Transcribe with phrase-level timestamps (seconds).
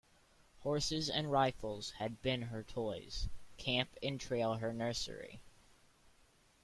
[0.63, 5.43] Horses and rifles had been her toys, camp and trail her nursery.